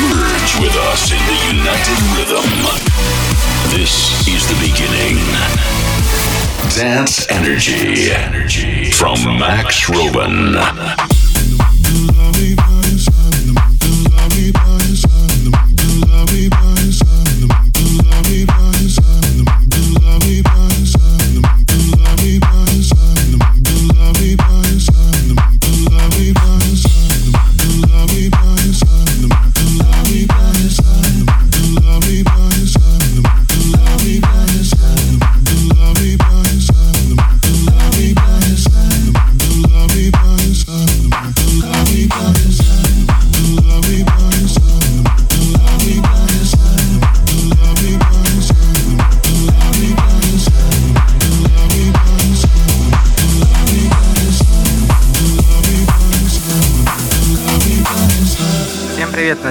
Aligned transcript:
Merge 0.00 0.60
with 0.60 0.76
us 0.76 1.10
in 1.10 1.18
the 1.26 1.38
united 1.56 1.98
rhythm. 2.14 2.48
This 3.70 4.14
is 4.28 4.46
the 4.46 4.54
beginning. 4.60 5.18
Dance 6.76 7.26
Energy. 7.28 8.12
Energy. 8.12 8.90
From 8.92 9.18
Max 9.38 9.88
Robin. 9.88 10.54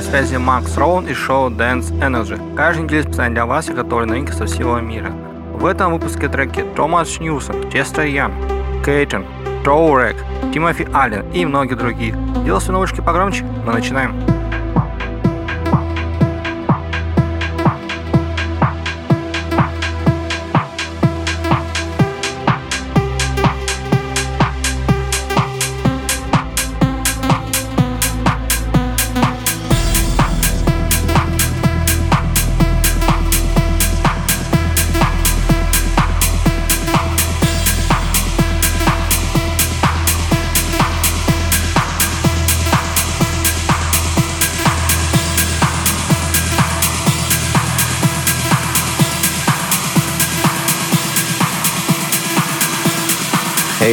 Связи 0.02 0.38
Макс 0.38 0.78
Роун 0.78 1.08
и 1.08 1.14
шоу 1.14 1.50
Dance 1.50 1.92
Energy. 2.00 2.56
Каждый 2.56 2.84
неделю 2.84 3.04
специально 3.04 3.36
для 3.36 3.46
вас 3.46 3.68
готовлю 3.68 4.06
новинки 4.06 4.32
со 4.32 4.46
всего 4.46 4.80
мира. 4.80 5.12
В 5.54 5.66
этом 5.66 5.94
выпуске 5.94 6.28
треки 6.28 6.64
Томас 6.76 7.20
Ньюсон, 7.20 7.70
Честер 7.72 8.04
Ян, 8.06 8.32
Кейтон, 8.86 9.26
Тоурек, 9.64 10.18
Тимофи 10.54 10.88
Аллен 10.94 11.26
и 11.32 11.46
многие 11.46 11.76
другие. 11.76 12.16
Делал 12.46 12.62
свои 12.62 12.74
наушники 12.74 13.02
погромче, 13.02 13.44
мы 13.66 13.74
начинаем. 13.74 14.37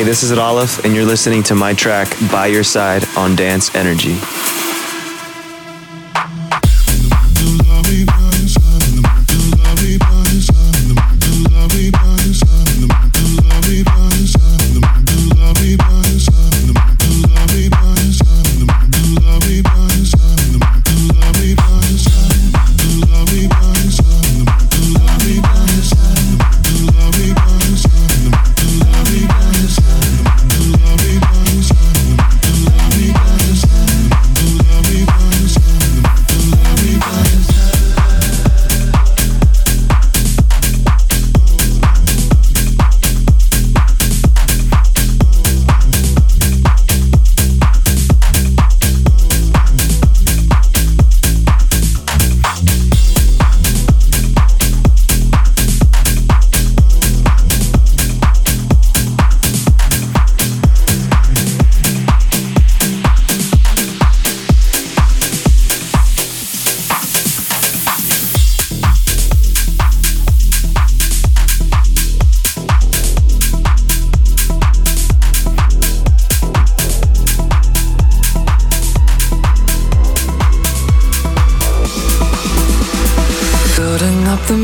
This 0.05 0.23
is 0.23 0.37
Rolf, 0.37 0.85
and 0.85 0.95
you're 0.95 1.07
listening 1.07 1.43
to 1.45 1.55
my 1.55 1.73
track 1.73 2.15
By 2.31 2.49
Your 2.49 2.63
Side 2.63 3.07
on 3.17 3.35
Dance 3.35 3.75
Energy. 3.75 4.21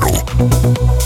3w. 0.00 0.97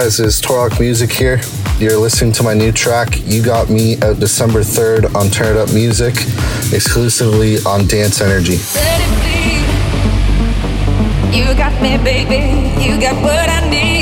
Guys, 0.00 0.20
it's 0.20 0.40
Torok 0.40 0.78
Music 0.78 1.10
here. 1.10 1.40
You're 1.80 1.96
listening 1.98 2.30
to 2.34 2.44
my 2.44 2.54
new 2.54 2.70
track, 2.70 3.18
You 3.24 3.42
Got 3.42 3.68
Me, 3.68 4.00
out 4.00 4.20
December 4.20 4.60
3rd 4.60 5.12
on 5.16 5.28
Turn 5.28 5.56
It 5.56 5.60
Up 5.60 5.72
Music, 5.74 6.14
exclusively 6.72 7.56
on 7.66 7.88
Dance 7.88 8.20
Energy. 8.20 8.58
You 11.36 11.52
got 11.56 11.74
me, 11.82 11.96
baby. 11.98 12.80
You 12.80 13.00
got 13.00 13.20
what 13.24 13.48
I 13.48 13.68
need. 13.68 13.97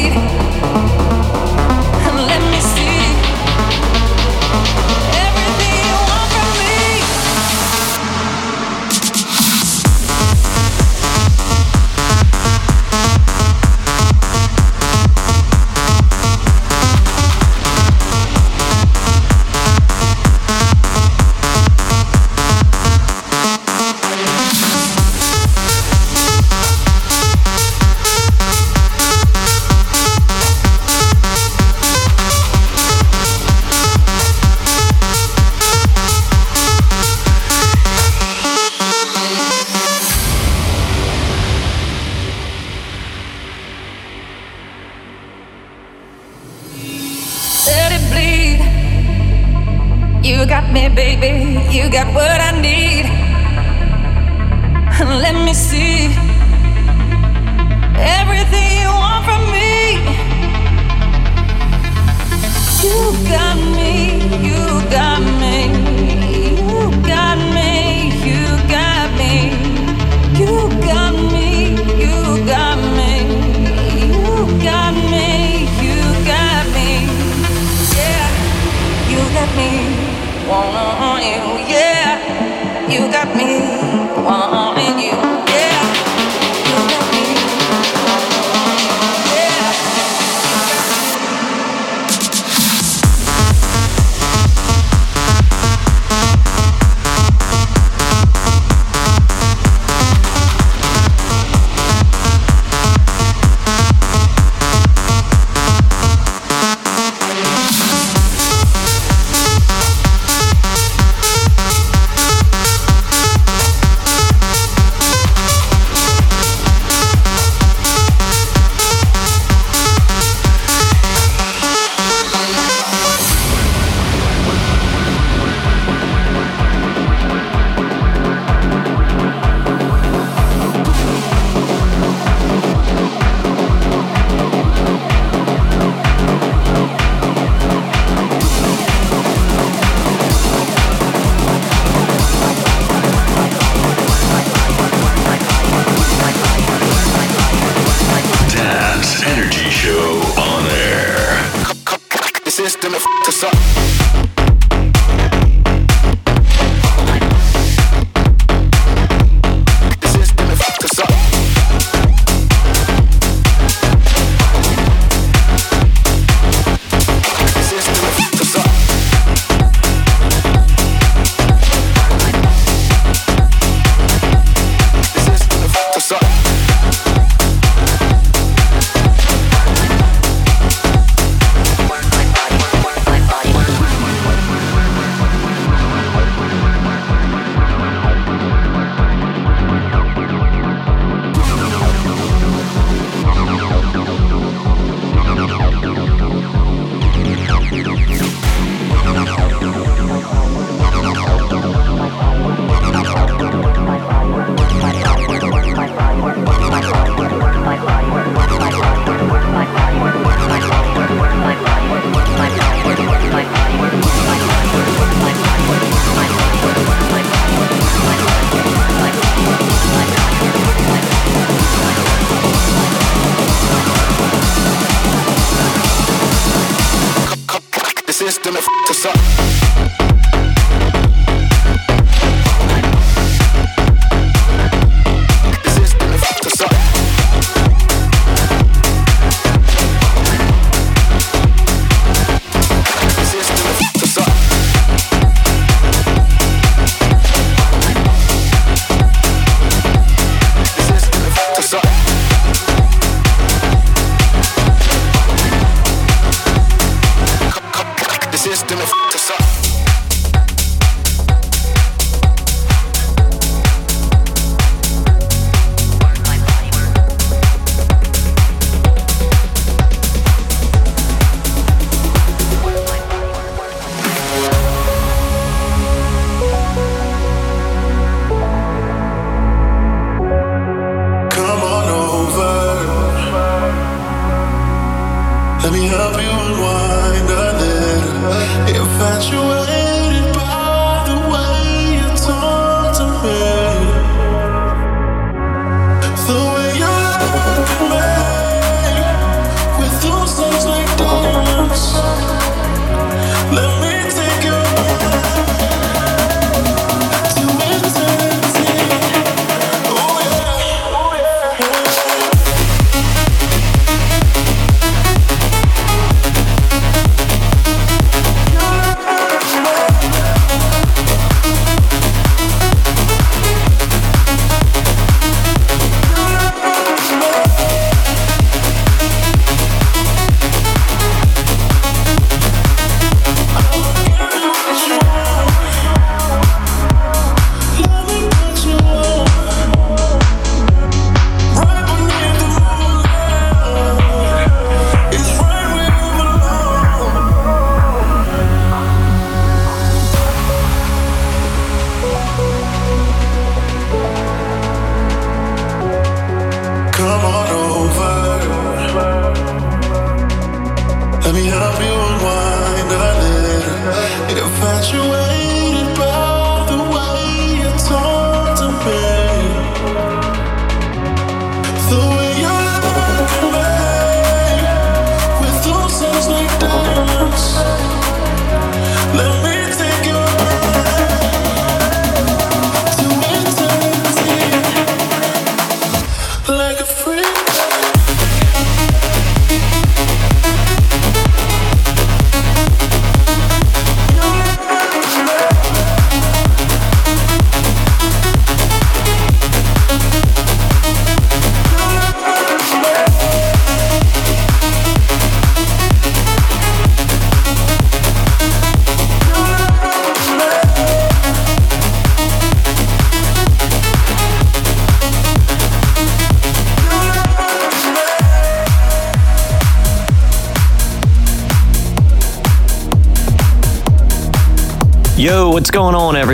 just 228.37 228.45
done 228.45 228.57
f 228.57 228.69
us 228.91 229.07
up. 229.07 229.56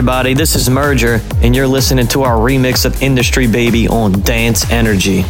everybody. 0.03 0.35
This 0.35 0.57
is 0.57 0.69
Merger, 0.69 1.21
and 1.43 1.55
you're 1.55 1.69
listening 1.69 2.09
to 2.09 2.23
our 2.23 2.37
remix 2.37 2.85
of 2.85 3.01
Industry 3.01 3.47
Baby 3.47 3.87
on 3.87 4.11
Dance 4.23 4.69
Energy. 4.69 5.23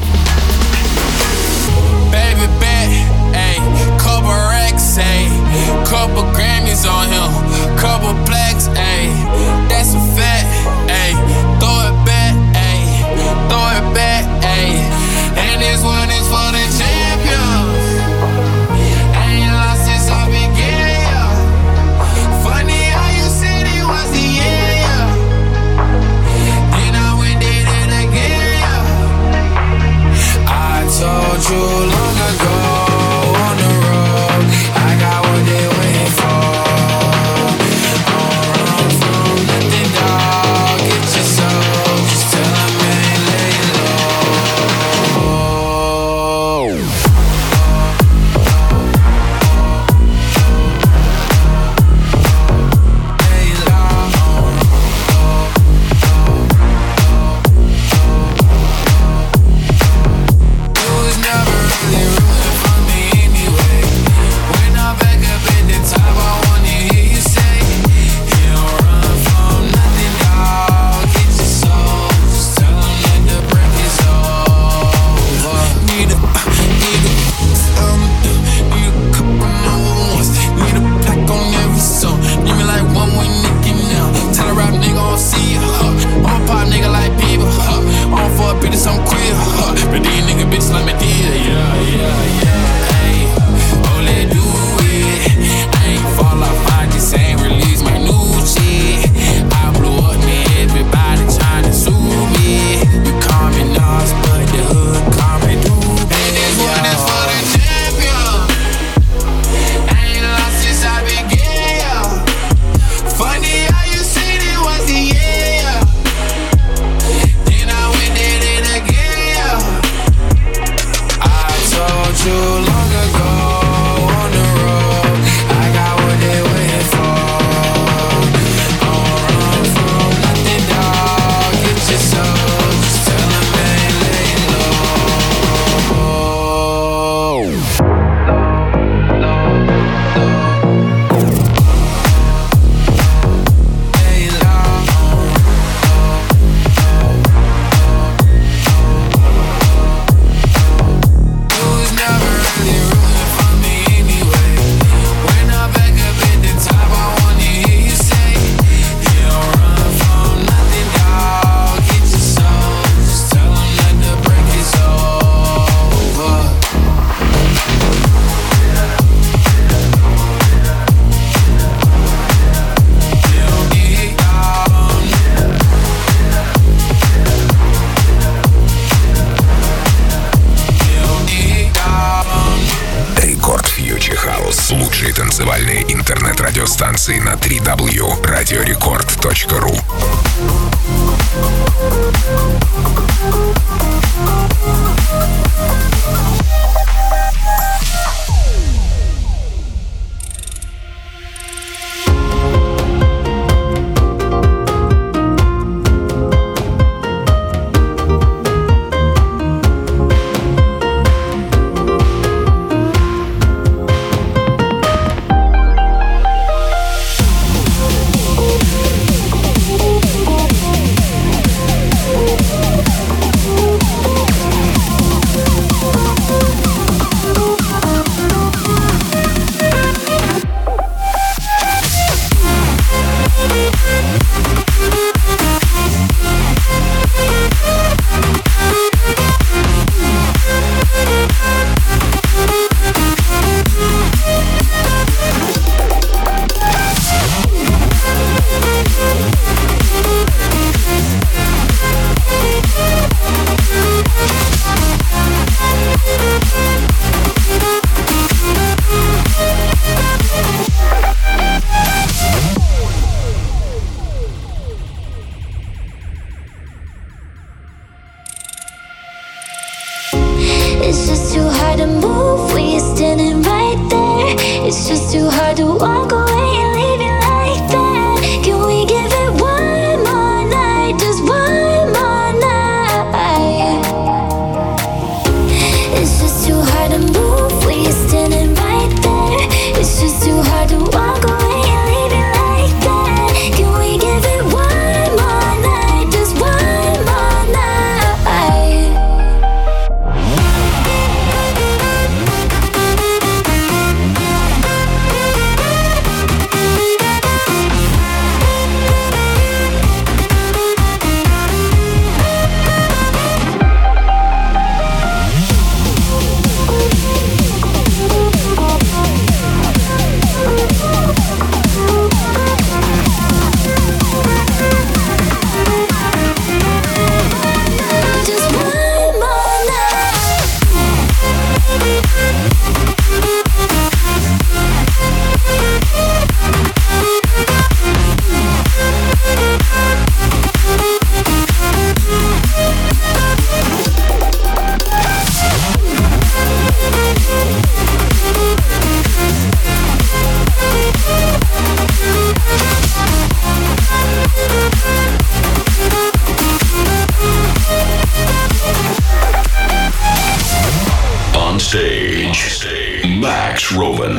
Roven. 363.74 364.16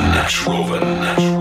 Roven. 0.47 1.32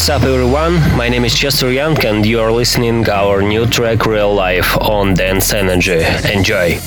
What's 0.00 0.08
up 0.08 0.22
everyone? 0.22 0.76
My 0.96 1.10
name 1.10 1.26
is 1.26 1.34
Chester 1.34 1.70
Young 1.70 2.02
and 2.06 2.24
you 2.24 2.40
are 2.40 2.50
listening 2.50 3.06
our 3.10 3.42
new 3.42 3.66
track 3.66 4.06
Real 4.06 4.34
Life 4.34 4.74
on 4.78 5.12
Dance 5.12 5.52
Energy. 5.52 6.00
Enjoy. 6.32 6.80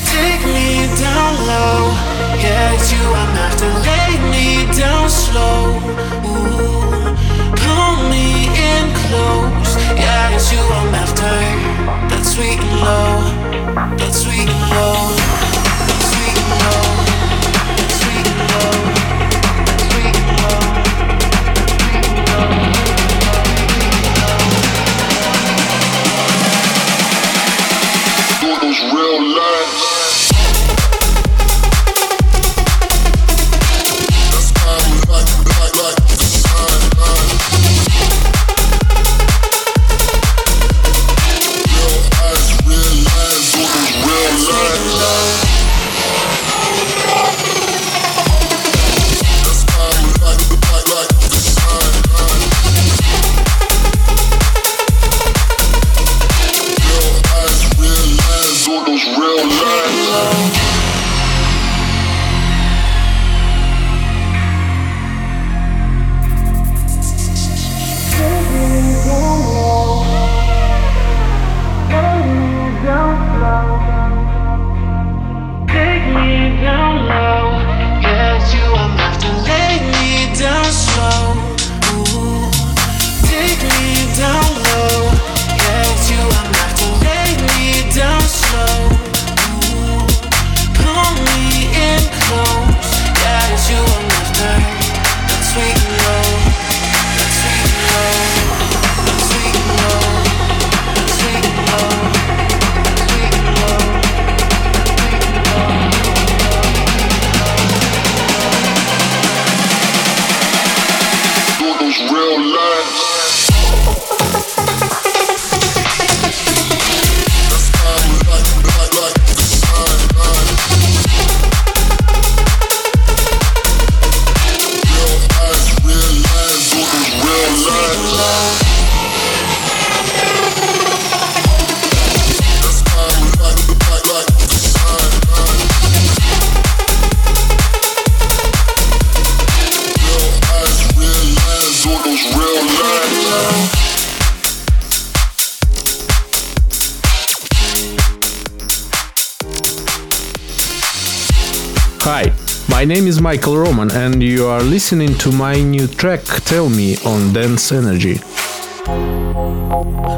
My 152.83 152.87
name 152.87 153.07
is 153.07 153.21
Michael 153.21 153.57
Roman, 153.57 153.89
and 153.91 154.21
you 154.21 154.45
are 154.45 154.61
listening 154.61 155.17
to 155.19 155.31
my 155.31 155.55
new 155.55 155.87
track 155.87 156.21
Tell 156.43 156.67
Me 156.67 156.97
on 157.05 157.31
Dance 157.31 157.71
Energy. 157.71 158.19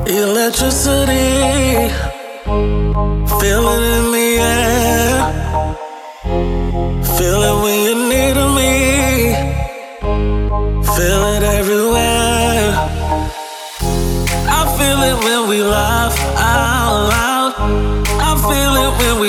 Electricity, 0.10 1.92
feeling 3.40 3.84
in 3.98 4.12
the 4.16 4.38
air, 4.42 5.76
when 7.62 7.85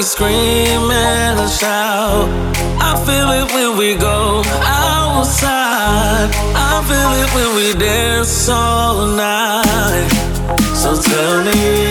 scream 0.07 0.89
and 0.91 1.41
a 1.41 1.49
shout. 1.49 2.29
I 2.81 2.95
feel 3.05 3.29
it 3.39 3.53
when 3.53 3.77
we 3.77 3.97
go 3.97 4.41
outside. 4.63 6.31
I 6.55 6.75
feel 6.89 7.13
it 7.23 7.29
when 7.35 7.57
we 7.57 7.79
dance 7.79 8.49
all 8.49 9.07
night. 9.17 10.09
So 10.75 10.97
tell 11.03 11.45
me. 11.45 11.86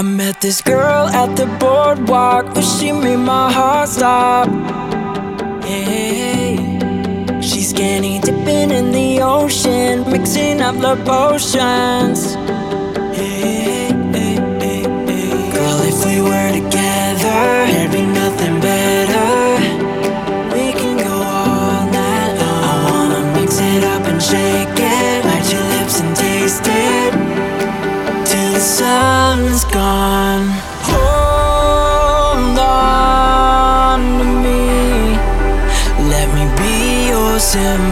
I 0.00 0.02
met 0.02 0.40
this 0.40 0.62
girl 0.62 1.08
at 1.08 1.36
the 1.36 1.44
boardwalk, 1.60 2.54
but 2.54 2.62
she 2.62 2.90
made 2.90 3.18
my 3.18 3.52
heart 3.52 3.86
stop. 3.86 4.48
Hey, 5.62 6.56
she's 7.42 7.68
skinny 7.68 8.18
dipping 8.18 8.70
in 8.70 8.92
the 8.92 9.20
ocean, 9.20 10.10
mixing 10.10 10.62
up 10.62 10.76
the 10.76 10.96
potions. 11.04 12.34
Girl, 15.54 15.80
if 15.92 15.98
we 16.06 16.22
were 16.22 16.50
together, 16.50 17.42
there'd 17.68 17.92
be 17.92 18.00
nothing 18.00 18.58
better. 18.58 19.28
We 20.54 20.72
can 20.80 20.96
go 20.96 21.12
all 21.12 21.84
night 21.92 22.32
long. 22.40 22.64
I 22.72 22.90
wanna 22.90 23.22
mix 23.38 23.58
it 23.58 23.84
up 23.84 24.04
and 24.10 24.22
shake 24.22 24.78
it, 24.78 25.24
bite 25.24 25.52
your 25.52 25.66
lips 25.74 26.00
and 26.00 26.16
taste 26.16 26.64
it 26.64 27.12
till 28.24 28.52
the 28.54 28.60
sun's 28.60 29.64
gone. 29.66 29.79
till 37.52 37.89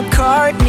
a 0.00 0.10
card 0.10 0.59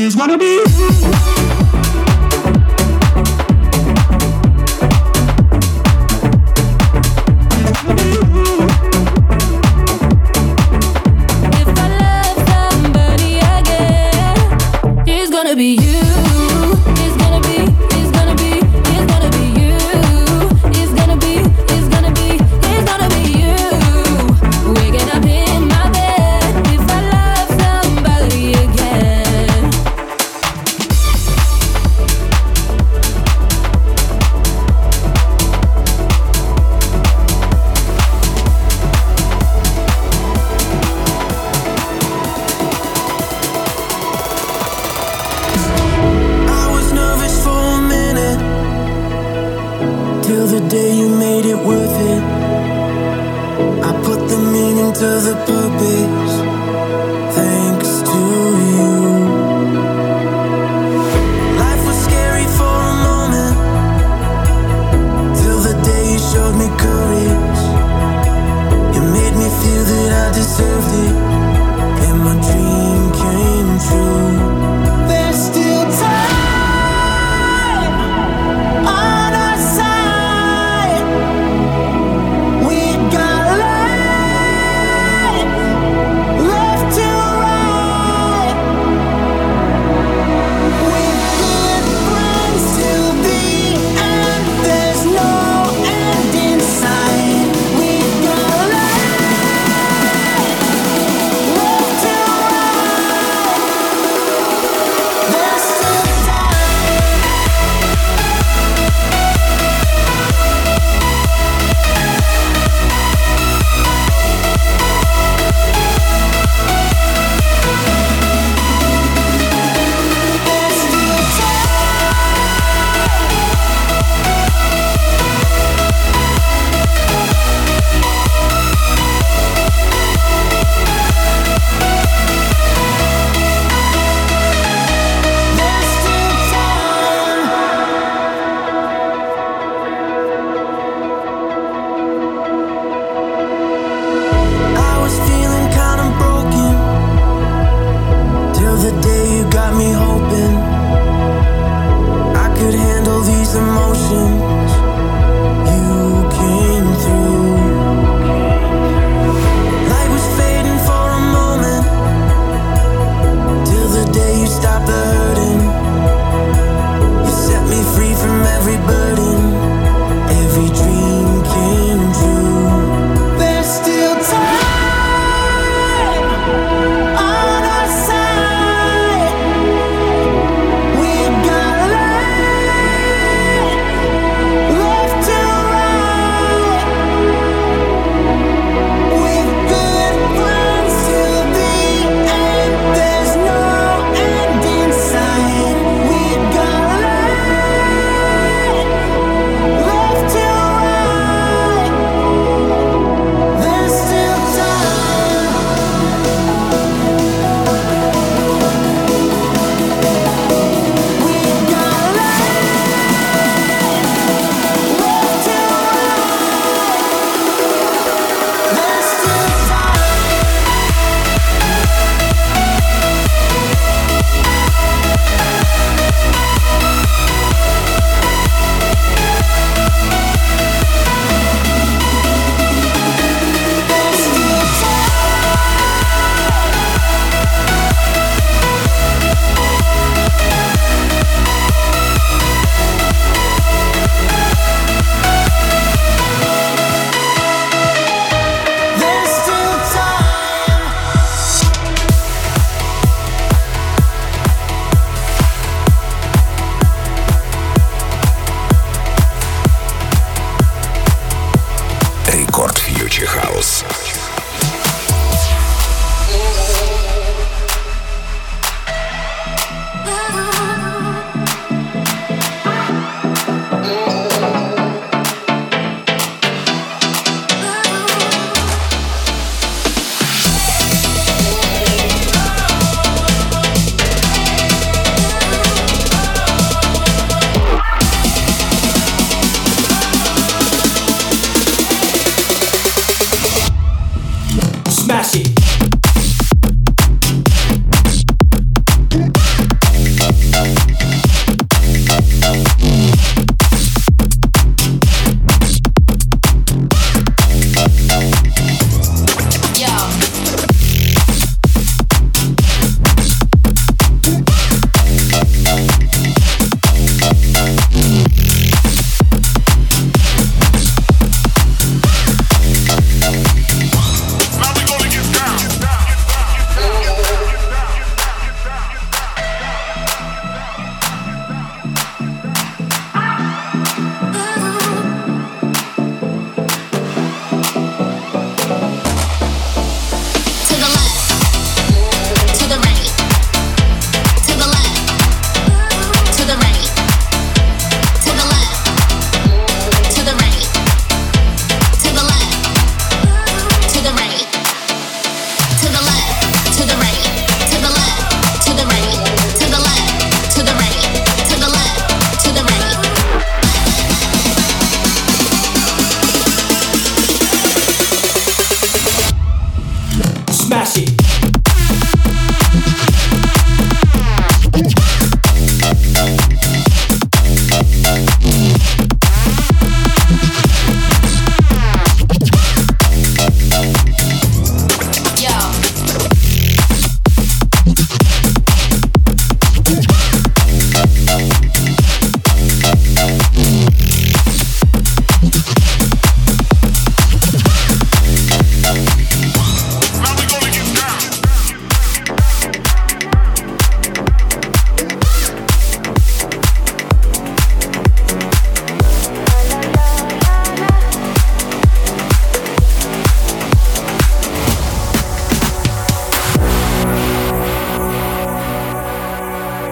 It's 0.00 0.14
gonna 0.14 0.38
be 0.38 1.37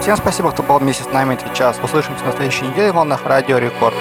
Всем 0.07 0.15
спасибо, 0.15 0.53
кто 0.53 0.63
был 0.63 0.77
вместе 0.77 1.03
с 1.03 1.07
нами 1.07 1.33
этот 1.33 1.53
час. 1.53 1.77
Услышимся 1.83 2.23
на 2.23 2.31
следующей 2.31 2.63
неделе 2.63 2.93
в 2.93 2.95
волнах 2.95 3.25
Радио 3.25 3.57
Рекорд. 3.57 3.93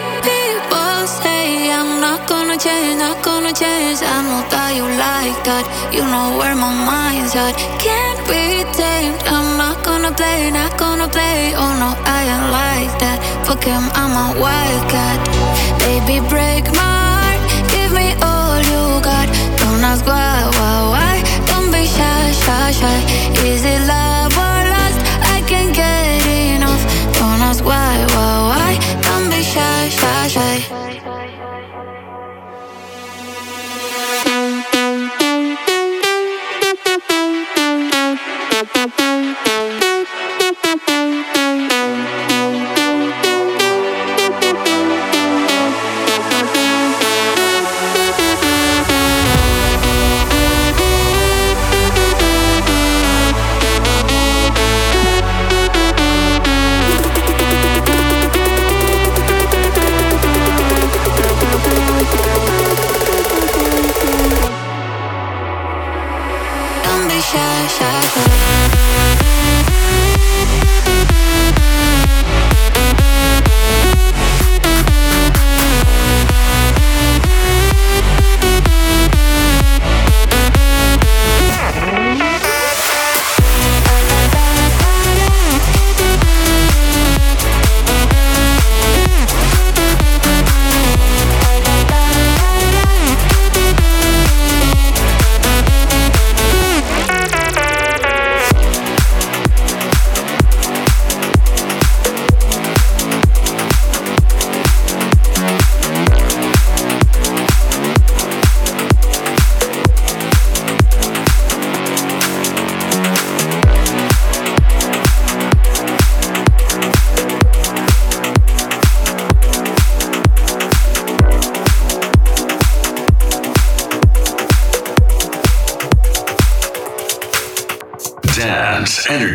Change, 2.58 2.96
not 2.96 3.22
gonna 3.22 3.52
change. 3.52 4.00
I 4.00 4.22
know 4.22 4.42
that 4.48 4.74
you 4.74 4.86
like 4.96 5.38
that. 5.44 5.64
You 5.92 6.04
know 6.04 6.38
where 6.38 6.54
my 6.54 6.72
mind's 6.72 7.34
at. 7.34 7.54
Can't 7.78 8.20
be 8.26 8.64
tamed. 8.72 9.20
I'm 9.26 9.58
not 9.58 9.84
gonna 9.84 10.12
play, 10.12 10.50
not 10.50 10.78
gonna 10.78 11.08
play. 11.08 11.52
Oh 11.54 11.74
no, 11.82 11.90
I 12.06 12.22
ain't 12.32 12.50
like 12.50 12.98
that. 13.02 13.18
Fuck 13.44 13.64
him, 13.64 13.84
I'm 13.92 14.14
a 14.16 14.40
wildcat. 14.40 15.18
Baby, 15.80 16.20
break 16.30 16.64
my 16.72 16.96
heart. 17.12 17.40
Give 17.74 17.92
me 17.92 18.14
all 18.22 18.58
you 18.72 19.02
got. 19.02 19.26
Don't 19.58 19.84
ask 19.84 20.06
why, 20.06 20.48
why, 20.56 20.90
why. 20.90 20.95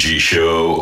Energy 0.03 0.17
Show. 0.17 0.81